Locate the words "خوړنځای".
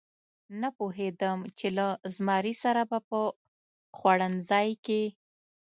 3.97-4.69